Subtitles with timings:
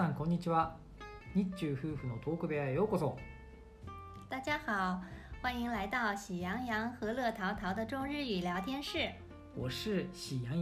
[0.00, 0.78] さんこんにちは
[1.34, 3.18] 日中夫婦のトーク部屋へようこそ
[4.30, 4.98] 大家好，
[5.42, 8.98] 欢迎来到喜羊羊和乐淘淘的中日语聊天室。
[9.54, 10.56] 我是喜羊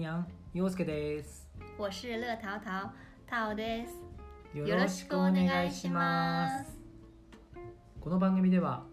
[0.54, 1.46] 羊です
[1.78, 2.90] 我是乐淘淘，
[3.30, 4.02] 淘です。
[4.58, 6.76] よよろしくお願いします。
[8.00, 8.86] この番組では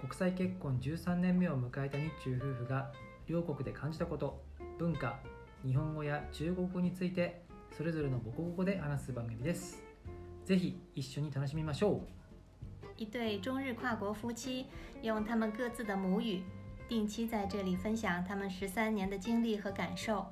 [0.00, 2.90] 国際結婚13年目を迎えた日中夫婦が
[3.26, 4.42] 両国で感じたこと
[4.78, 5.18] 文化
[5.66, 7.42] 日本語や中国語について
[7.76, 9.82] それぞれの母国語で話す番組です
[10.44, 12.02] ぜひ一緒に楽しみましょ
[12.96, 14.66] 一对中日跨国夫妻
[15.02, 16.42] 用他们各自的母语，
[16.88, 20.26] 定期在这里分享他们十三年的经历和感受。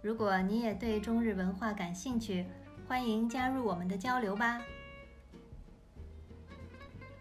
[0.00, 2.46] 如果你也对中日文化感兴趣，
[2.86, 4.58] 欢迎加入我们的交流吧。
[4.58, 4.62] う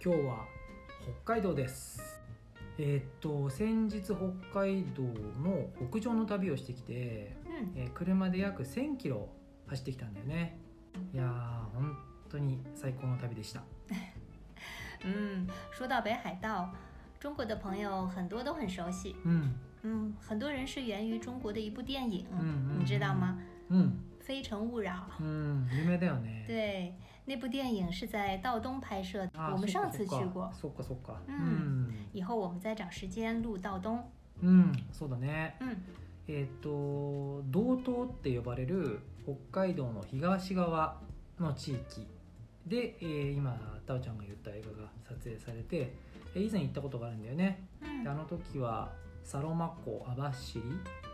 [0.01, 0.45] 今日は
[1.25, 2.21] 北海道です
[2.77, 4.15] えーっと先日北
[4.53, 5.03] 海道
[5.41, 9.29] の北上の旅をしてきて、嗯，えー車で約1000キロ
[9.67, 10.57] 走ってきたんだよね。
[11.13, 11.95] いやー本
[12.29, 13.61] 当に最高の旅でした。
[15.05, 16.69] 嗯， 说到北海道，
[17.19, 19.15] 中国的朋友很多都很熟悉。
[19.25, 19.55] うん。
[19.85, 23.37] 嗯，很多人是源于中国的一部电影，嗯嗯你知道吗？
[23.69, 24.91] うん非诚勿扰》。
[25.21, 26.45] うん有名だよね。
[26.47, 26.93] 对，
[27.25, 30.49] 那部电影是在道东拍摄的，あ我们上次去过。
[30.53, 31.17] そっかそっか。
[31.27, 34.01] うん以后我们再找时间录道东。
[34.41, 35.55] うん、うん、そうだね。
[35.59, 35.75] 嗯。
[36.29, 40.99] えっ、と道東って呼ばれる北海道の東側
[41.39, 42.07] の地域
[42.67, 45.93] で、えー今タオちゃんが言った映画が撮影されて、
[46.35, 47.67] えー以前行ったことがあるんだよね。
[48.03, 48.91] であ嗯の時は
[49.23, 50.59] サロマ湖網走、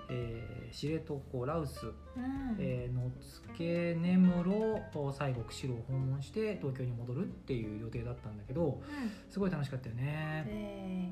[0.10, 1.14] えー知床
[1.46, 11.12] 羅臼、嗯えー野付根室西国釧路を訪問して東京に戻るっていう予定だったんだけど嗯，すごい楽しかったよね。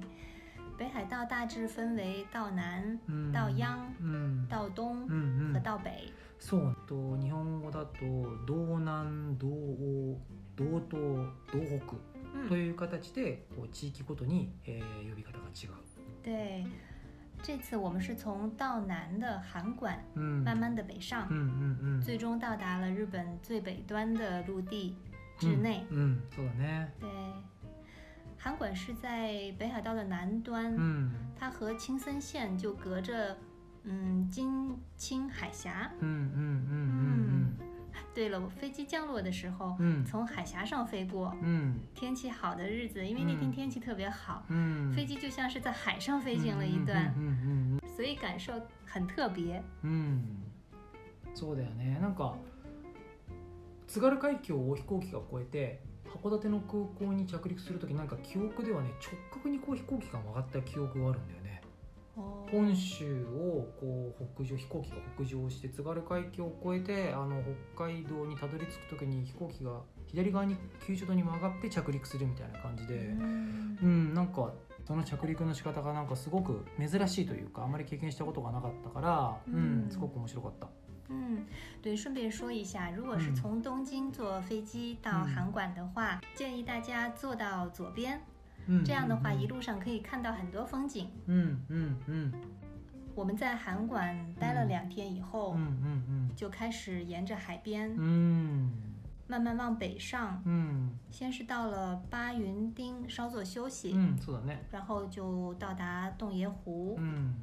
[0.77, 3.31] 对，北海道大致分为道南、うん。
[3.31, 3.65] 道央、
[3.99, 4.47] うん。
[4.47, 5.13] 道东うんう
[5.49, 5.53] ん。
[5.53, 5.91] 和道北。
[6.39, 7.99] そうと日本語だと
[8.45, 10.19] 道南道央
[10.55, 10.99] 道東
[11.51, 11.95] 道北
[12.49, 15.71] と嗯，いう形でこう地域ごとに、えー呼び方が違う、
[16.23, 16.65] 对，
[17.41, 24.95] 这次我们是从道南的函馆うん、慢慢的北上う，んうんうん最终到达了日本最北端的陆地
[25.39, 25.85] 之内。
[25.89, 26.87] うん、うんそうだね。
[26.99, 27.09] 对，
[28.37, 33.35] 函馆是在北海道的南端，うん它和青森县就隔着
[33.87, 35.91] 嗯金青海峡。
[36.01, 37.57] うんうんうん
[38.13, 48.53] 对了，我飞机降落的时候，うんうん从海峡上飞过，うん天气好的日子，因为那天嗯天气特别好，うん飞机就像是在海上飞行了一段，うんうん所以感受
[48.85, 49.61] 很特别。
[49.83, 50.47] うんうん
[51.35, 51.99] そうだよね。
[52.01, 52.35] なんか
[53.87, 61.46] 津軽海峡を飛行機が越えて函館の空港に着陸する時なんか記憶ではね直角にこう飛行機が曲がった記憶があるんだよね。
[61.46, 61.46] 哦，
[62.51, 67.43] 本州をこう北上飛行機が北上して津軽海峡を越えてあの
[67.75, 70.55] 北海道にたどり着く時に飛行機が左側に
[70.87, 74.53] 90度に曲がって着陸するみたいな感じで嗯うんなんか
[74.87, 79.87] その着陸の仕方がなんかすごく珍しいというかあまり経験したことがなかったから、ううん。
[79.87, 80.67] ん、すごく面白かった。
[81.09, 81.45] 嗯，
[81.81, 85.35] 对，顺便说一下，如果是嗯从东京坐飞机到嗯。
[85.35, 88.21] 函馆的话，建议大家坐到左边，
[88.68, 91.08] うん这样的话うん一路上可以看到很多风景。
[91.26, 92.32] うんうんうん
[93.14, 95.60] 我们在函馆待了嗯两天以后，うん
[96.08, 98.70] うん就开始沿着海边うんうん
[99.28, 107.34] 慢慢往北上，うん先是到了巴云町稍作休息，うんそうだね然后就到达洞爷湖，うん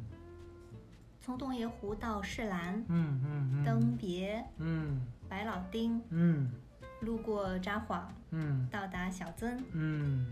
[1.22, 6.48] 从洞爷湖到士兰、うんうんうん登别、うん白老町，うん
[7.02, 10.26] 路过札幌，うん到达小樽，うん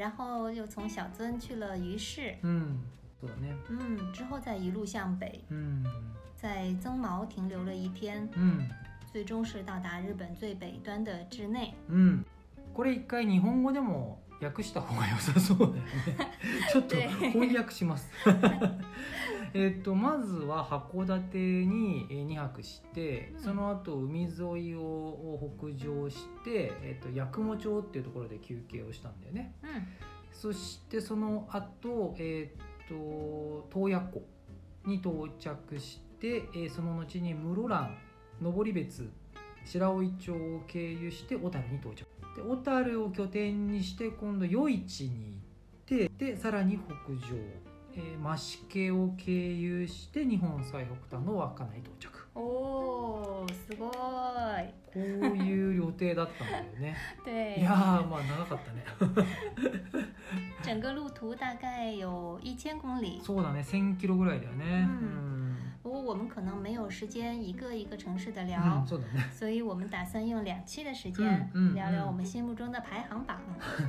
[0.00, 2.78] 然后又从小樽去了鱼市，うん
[3.20, 5.84] そうだね嗯，之后再一路向北，うん
[6.34, 8.66] 在增毛停留了一天，うん
[9.12, 11.74] 最终是到达日本最北端的志内。
[11.90, 12.24] うん
[12.72, 15.82] これ一回日本語でも訳した方が良さそうだよね。
[16.72, 18.08] ちょっとで翻訳します
[19.54, 23.40] えっとまずは函館に2泊してうん。
[23.40, 29.54] その後海沿いを北上して、えっと八雲町っていうところで休憩をしたんだよね。
[29.62, 29.86] 嗯
[30.32, 34.22] そしてその後、えっと洞爺湖
[34.86, 37.96] に到着して、えーその後に室蘭
[38.40, 39.10] 登別
[39.64, 42.06] 白老町を経由して小樽に到着。
[42.36, 45.34] で小樽を拠点にして今度余市に
[45.88, 46.94] 行ってでさらに北
[47.28, 47.36] 上、
[47.96, 52.08] えー増毛を経由して日本最北端の稚内到着。
[52.34, 53.90] 哦，すごい。
[54.92, 55.00] こう
[55.36, 56.96] いう予定だったんだよね。
[57.24, 58.84] 对，いやーまあ長かったね。
[60.62, 63.20] 整个路途大概有一千公里。
[63.22, 64.86] そうだね1000キロぐらいだよね。
[64.88, 65.49] うん
[65.90, 68.86] 不不过我们可能没有时间一个一个城市的聊，
[69.32, 73.40] 所以我们打算用两期的时间嗯嗯聊聊嗯我们心目中的排行榜。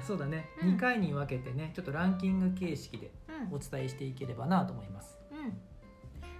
[0.03, 5.15] そうだね、うん2回に分けてねちょっとランキング形式でうんお伝えしていければなと思います。
[5.31, 5.53] 嗯，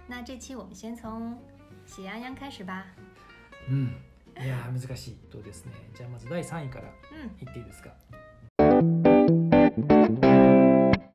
[0.08, 1.38] 那这期我们先从
[1.86, 2.86] 喜羊羊开始吧。
[3.70, 3.94] うん。
[4.42, 5.72] いやー難しいとですね。
[5.94, 7.94] じゃあまず第3位からうん，いっていいですか。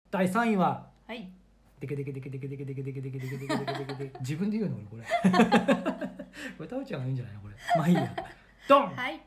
[0.09, 0.83] 第3位は？
[1.05, 1.29] はい。
[1.79, 5.03] デケデケデケデケデケデケデケデケデケデケデケデケデケ自分で言うの俺これ
[6.57, 8.15] これタオちゃんが言うんじゃないのこれまあいいや
[8.67, 9.21] ドンはい。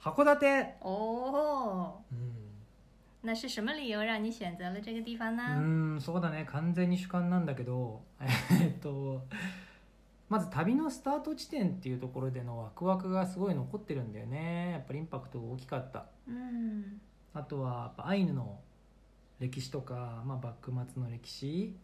[0.00, 2.48] 函館哦，うん
[3.22, 5.42] 那是什么理由让你选择了这个地方う呢？
[5.42, 9.24] ーんそうだね完全に主観なんだけどえっと
[10.28, 17.00] まず旅のスタート地点っていうところでのワクワクがすごい残ってるんだよねやっぱりインパクトが大きかった嗯
[17.34, 18.60] あとはやっぱアイヌの
[19.40, 21.76] 歴史とか、まあ、幕末の歴史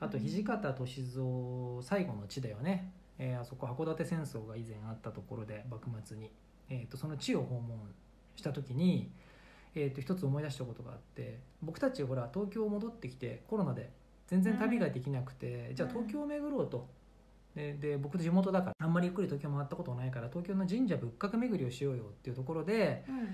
[0.00, 6.30] あと土方歳三最後の地だよね、えーあそこ函館戦争が以前あったところで幕末に、
[6.70, 7.76] えー、とその地を訪問
[8.36, 9.10] した時に、
[9.74, 13.90] えー、と一つ思い出したことがあって僕たちほら東京戻ってきてコロナで
[14.28, 16.86] 全然旅ができなくて、じゃあ東京を巡ろうと。
[17.54, 23.26] でで僕地元だからあんまりゆっくり東京回ったことないから東京の神社仏閣巡りをしようよっていうところで、嗯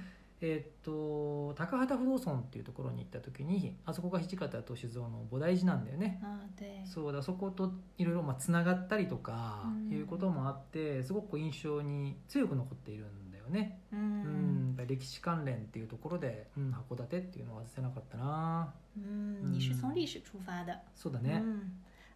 [0.47, 6.21] えーっと高畑不動尊っていうところに行った時にあそこが土方歳三の菩提寺なんだよね。
[6.23, 9.91] 啊，对，そうだそこといろいろまあつながったりとかうん。
[9.91, 13.99] いうこともあってすごく印象に強く残っているんだよね、うん。
[13.99, 18.75] 嗯やっぱり歴史関連っていうところで、うん、函館っていうのは外せなかったな。
[18.99, 21.41] 嗯，你是从历史出发的，そうだね。
[21.43, 21.71] 嗯，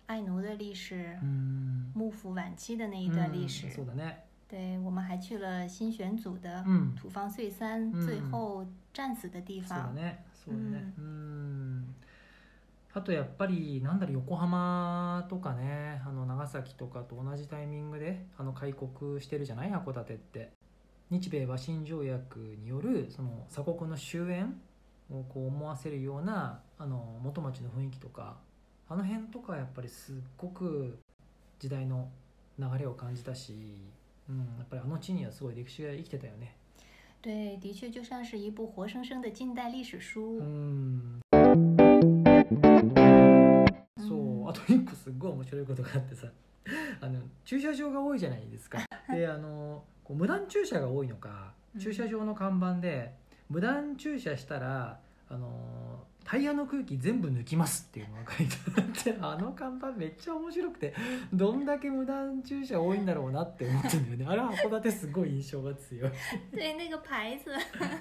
[0.06, 1.16] 爱奴的历史。
[1.22, 1.92] う，ん。
[1.94, 3.66] 幕府晚期的那一段历史。
[3.68, 8.06] うん、そうだね对我们还去了新选组的うん土方岁三嗯。
[8.06, 9.92] 最后战死的地そうだ方。
[9.94, 10.92] ねそうだね。
[10.98, 11.94] うん。
[12.94, 16.00] あとやっぱりなんだろう横浜とかね。
[16.04, 19.70] あの長崎とかと同じタイミングであの開国してるじゃない？
[19.70, 20.50] 函館って。
[21.10, 24.52] 日米和親条約によるその鎖国の終焉
[25.10, 28.36] をこう思わせるようなあの元町の雰囲気とか。
[28.90, 30.98] あの辺とかやっぱりすっごく
[31.58, 32.08] 時代の
[32.58, 33.52] 流れを感じたし、
[34.28, 36.54] うん、やっぱりあの地にはすごい歴史が生きてたよね。
[37.22, 40.20] 对，的确就像是一部活生生的近代历史书。
[40.20, 41.20] うん。
[41.32, 41.84] うん。
[43.98, 44.48] そう。
[44.48, 46.28] あと一個すっごい面白いことがあってさ。
[47.00, 48.78] あの駐車場が多いじゃないですか。
[49.10, 51.80] であのこう無断駐車が多いのかうん。
[51.80, 53.14] 駐車場の看板で
[53.48, 60.94] 無断駐車したらあのタイヤの空気全部抜きますっていうのが書いてあってあの看板めっちゃ面白くて
[61.32, 64.26] どんだけ無断駐車多いんだろうなって思ってんだよね。
[64.28, 66.10] あれは函館すごい印象が強い。
[66.52, 67.44] 对，那个牌子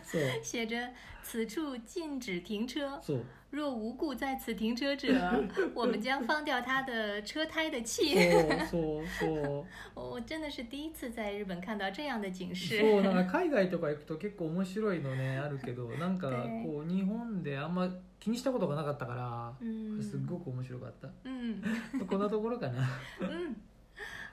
[0.04, 0.22] そう。
[0.44, 0.76] 写着
[1.30, 3.20] “此处禁止停车，そう
[3.50, 5.08] 若无故在此停车者，
[5.76, 8.16] 我们将放掉他的车胎的气。
[8.16, 9.26] そうそうそ
[9.62, 12.80] う” 我真的是第一次在日本看到这样的警示。
[12.80, 17.90] そうなんか海外とか行くと結構面白いのね あるけどなんかねこう日本であんま
[18.22, 21.62] 気にしたことがなかったから嗯，すっごく面白かった、嗯
[22.08, 22.88] こんなところかな。
[23.20, 23.54] 嗯，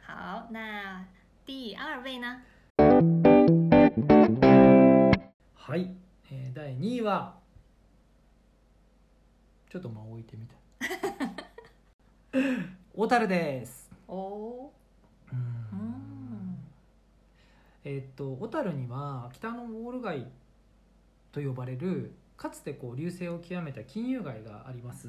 [0.06, 1.05] 好，那
[1.44, 2.41] 第二位呢？
[5.56, 5.91] はい、
[6.30, 7.34] えー第2位は
[9.70, 10.54] ちょっと間を置いてみた
[12.94, 13.90] 小樽です。
[14.08, 14.70] 哦，
[15.32, 15.38] うん。
[15.38, 15.43] う
[15.82, 16.58] ん。
[17.84, 20.26] えーっと小樽には北のウォール街
[21.32, 25.08] と呼ばれるかつてこう流星を極めた金融街があります。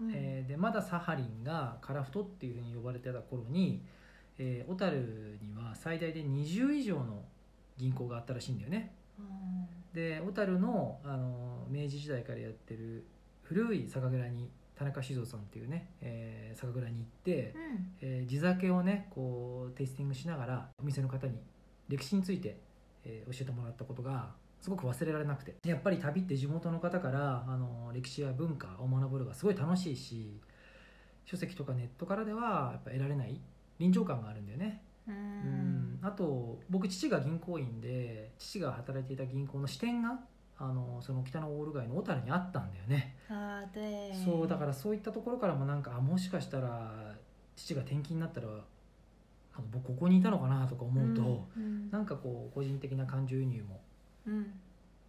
[0.00, 3.82] 嗯えーでまだサハリンがカラフトっていうふうに呼ばれてた頃に、
[4.38, 7.22] えー小樽には最大で20以上の
[7.76, 8.92] 銀行があったらしいんだよね。
[8.92, 9.03] 嗯
[9.92, 13.06] で小樽のあの明治時代からやってる
[13.42, 21.38] 古い酒蔵に田中酒造さんっていうね、えー酒蔵に行って、嗯えー地酒をねこうテイスティングしながらお店の方に
[21.88, 22.58] 歴史について、
[23.04, 25.54] えー教えてもらったことがすごく忘れられなくて。
[25.64, 30.40] やっぱり旅って地元の方からあの歴史や文化を学ぶのがすごい楽しいし
[31.24, 33.40] 書籍とかネットからではやっぱ得られない
[33.78, 35.98] 臨場感があるんだよね、嗯うん。
[36.02, 40.18] あと僕父が銀行員で父が働いていた銀行の支店が
[40.58, 43.16] あのその北のオール街の小樽にあったんだよね。
[43.28, 47.14] 啊，对，そうだからそういったところからもなんかあもしかしたら
[47.56, 53.80] 父が転勤になったらあの僕ここにいたのかなとか思うと、嗯なんかこう個人的な感情移入も、
[54.26, 54.46] 嗯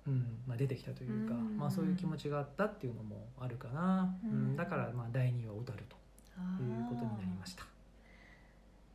[0.07, 1.57] うんまあ、出てきたというか、うん。
[1.57, 4.53] まあ、そういう気持ちがあったっていうのもあるかな、ううん。
[4.53, 5.95] んだからまあ第2位は小樽と
[6.63, 7.63] いうことになりま哦した、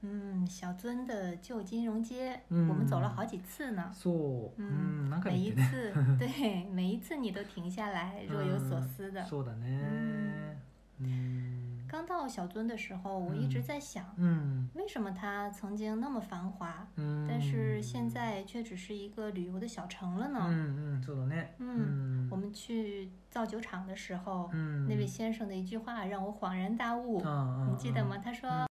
[0.02, 3.92] 嗯，小樽的旧金融街，嗯我们走了好几次呢。
[3.94, 9.24] そう、う嗯ん、なんか每一言ってね次， 对，每一次你都停下来，若有所思的。
[9.26, 10.56] そうだね
[11.02, 21.02] うん刚 到小樽的时候，我一直在想，うん为什么它曾经那么繁华，うん但是现在却只是一个旅游的小城了うん呢？
[21.02, 28.18] うんそうだね嗯，我ん们去造酒厂的时候，うん那位先生的一句话让我恍然大悟，ああ你记得吗？
[28.18, 28.68] 他说，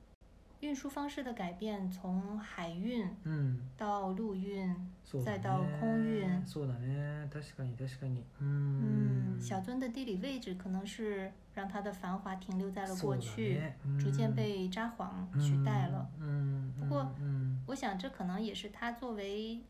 [0.61, 4.73] 运输方式的改变，从海运うん到陆运，
[5.05, 15.09] そうだね再到空运そうだね確かに確かにう嗯，ん小樽的地理位置可能是让它的繁华停留在了そうだ过去，ねうん逐渐被札幌
[15.41, 16.09] 取代了。
[16.21, 19.61] うん不过うん我想，这可能也是它作为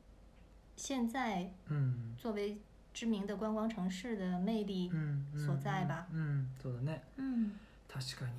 [0.76, 2.59] 现在うん作为
[2.93, 4.95] 知名的观光城市的魅力う。
[4.95, 7.52] んうん所在吧うんそうだね嗯
[7.88, 8.33] 確かに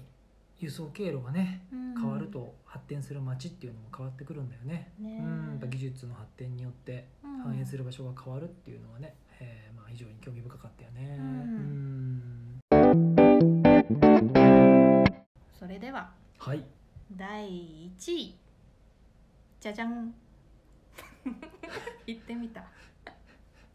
[0.61, 4.93] 輸送経路がね嗯，変わると発展する街っていうのも変わってくるんだよね。
[4.99, 5.19] ね。
[5.19, 5.71] うん。
[5.71, 11.17] 技術の発展によって嗯反映する場所が変わるっていうのはね、えーまあ、非常に興味深かったよね。
[11.19, 12.61] うん。
[12.73, 14.29] うん
[15.59, 16.65] それでははい。
[17.17, 17.49] 第
[17.97, 18.35] 1位。
[19.61, 20.13] じゃじゃん。
[22.07, 22.65] 行ってみた。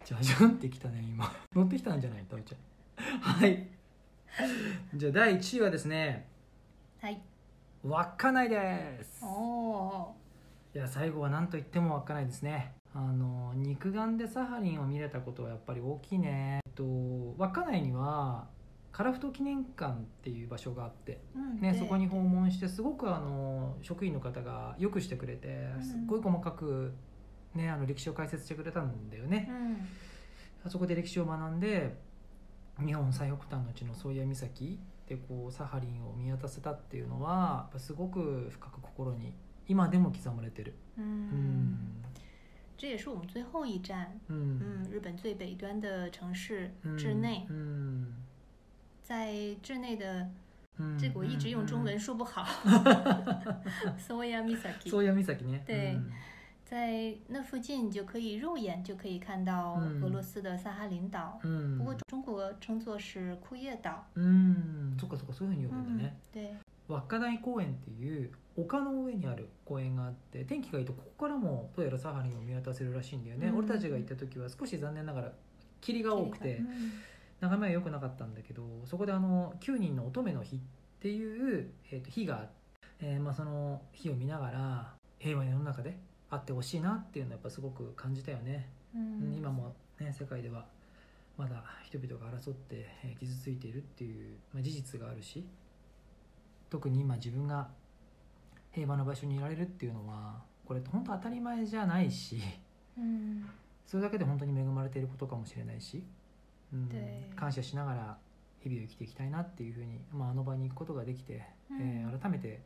[0.06, 1.32] じゃじゃんってきたね今。
[1.54, 2.26] 乗ってきたんじゃない？
[2.30, 3.20] タオちゃん。
[3.20, 3.68] はい。
[4.96, 6.28] じゃあ第1位はですね
[7.04, 7.22] はい。
[7.84, 9.26] 稚内です。
[9.26, 10.16] おお
[10.74, 12.76] いや最後は何と言っても稚内ですね。
[12.96, 16.62] あの肉眼でサハリンを見れたことはやっぱり大きいね。
[16.66, 16.86] えっと
[17.38, 18.48] 稚内には
[18.94, 21.20] 樺太記念館っていう場所があって、
[21.60, 25.84] ね、对そこに訪問してすごくあの職員の方がよくしてくれてうん。
[25.84, 26.94] すっごい細かく、
[27.54, 29.88] ね、あの歴史を解説してくれたんだよね、うん。
[30.66, 31.98] あそこで歴史を学んで
[32.80, 39.34] 日本最北端のうちの宗谷岬でこうサハリンを見渡せたっていうのはすごく深く心に
[39.68, 40.74] 今でも刻まれてる。
[40.98, 41.06] 嗯う
[41.36, 41.78] ん。
[42.78, 48.14] 这也是我们最后一站，うん嗯，日本最北端的城市うん志内，うん
[49.02, 50.30] 在志内的
[50.80, 52.46] うん这个我一直用中文うん说不好，
[53.98, 55.64] 索亚米萨基，宗谷岬ね。
[55.66, 55.96] 对。
[55.96, 56.12] うん
[56.74, 64.04] 在那附近就可以肉眼就可以看到嗯俄罗斯的萨哈林岛，うん不过中国称作是库页岛。
[64.16, 66.56] うんそっかそっかそういうふうに呼ぶんだ嗯ね、，对，
[66.88, 73.58] 稚内公園っていう丘の上にある公園があって天気がいいとここからもどうやらサハリンを見渡せるらしいんだよね、うん。
[73.60, 75.32] 俺たちが行った時は少し残念ながら
[75.80, 76.94] 霧が多くて嗯
[77.40, 80.60] 眺めは良くなかったんだけどそこであの9人の乙女の日っ
[81.00, 82.52] ていう、えー、と日があって、
[83.02, 85.98] えーまあ、その日を見ながら平和な世の中で
[86.34, 90.66] あってほしいなっていうのはやっぱすごく感じたよね、嗯今も、ね、世界では
[91.38, 95.46] まだ人々が争って、えー傷ついているっていう、まあ、事実があるし
[96.70, 97.68] 特に今自分が
[98.72, 102.42] 平和な場所にいられるっていうのはこれ本当当たり前じゃないし
[102.98, 103.48] 嗯
[103.86, 106.04] それだけで本当に恵まれていることかもしれないし、
[106.74, 108.18] うんで感謝しながら
[108.62, 111.44] 日々を生きていきたいなっていうふうに、まあ、あの場に行くことができて、
[111.80, 112.62] えー改めて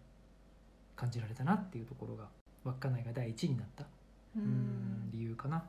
[0.95, 2.27] 感じられたなっていうところが
[2.73, 3.85] 稚内が第一になった、
[4.35, 4.43] うん。
[4.43, 5.61] 嗯，理由かな。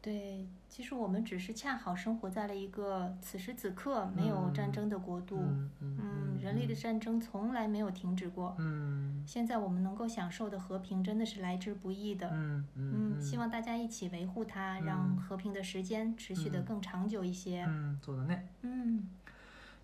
[0.00, 5.36] 对，其实我们只是恰好生活在了一个此时此刻没有战争的国度。
[5.36, 8.54] うん嗯，人类的战争从来没有停止过。
[8.58, 12.30] うん现在我们能够享受的和平真的是来之不易的。
[12.30, 14.84] うんうん嗯，希望大家一起维护它，嗯。
[14.84, 16.64] 让和平的时间持续的嗯。
[16.64, 17.64] 更长久一些。
[17.64, 17.68] う。
[17.68, 18.46] んそうだね。
[18.62, 19.02] 嗯。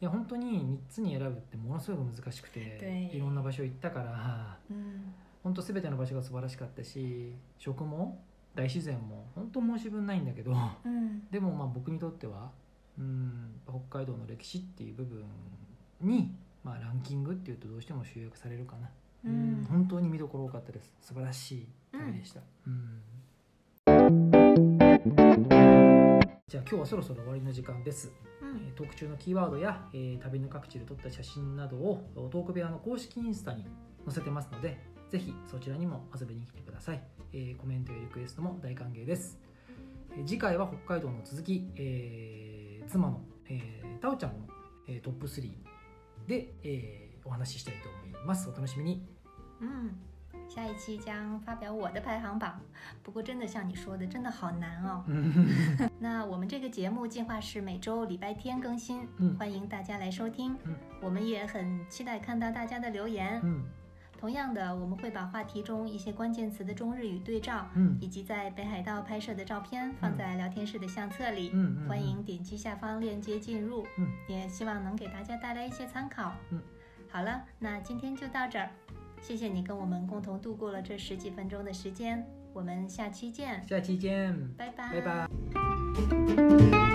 [0.01, 3.17] いや本当に3つに選ぶってものすごく難しくて对。
[3.17, 4.94] いろんな場所行ったから嗯
[5.55, 8.21] 本当全ての場所が素晴らしかったし食も
[8.57, 10.53] 大自然も本当申し分ないんだけど
[10.85, 12.51] 嗯でもまあ僕にとっては
[12.99, 15.23] うん北海道の歴史っていう部分
[16.01, 16.35] に、
[16.65, 18.91] まあ、ランキングっていうとどうしても集約されるかな、
[19.25, 20.93] 嗯本当に見どころ多かったです。
[21.01, 23.01] 素晴らしい旅でした、うん。
[26.49, 28.11] じゃあ今日はそろそろ終わりの時間です。
[28.43, 33.65] 嗯えートーク中のキーワードや、えー旅の各地で撮った写真などをトーク部屋の公式インスタに
[34.05, 37.01] 載せてますのでぜひそちらにも遊びに来てください、
[37.33, 39.39] えーコメントやリクエストも大歓迎です、
[40.11, 44.39] えー次回は北海道の続き、えー妻の、えー、タオちゃんの、
[44.89, 45.53] えートップ3
[46.27, 49.07] で、えーお話ししたいと思いますお楽しみに
[49.61, 49.93] 嗯，
[50.49, 52.61] 下一期将发表我的排行榜。
[53.05, 55.05] 不过真的像你说的，真的好难哦。
[56.01, 60.57] 那我们这个节目计划是每周礼拜天更新，嗯欢迎大家来收听。
[60.65, 63.41] 嗯我们也很期待看到大家的留言。
[63.43, 63.65] うん
[64.24, 71.52] 同样的，我们会把话题中一些关键词的中日语对照，うん以及在北海道拍摄的照片放在聊天室的相册里。
[71.52, 76.34] うんうん欢迎点击下方链接进入，嗯也希望能给大家带来一些参考。
[76.50, 76.62] 嗯，
[77.10, 78.70] 好了，那今天就到这儿，
[79.22, 85.28] 谢谢你跟我们共同度过了这十几分钟的时间，我们下期见，下期見拜拜，バイバ
[86.86, 86.93] イ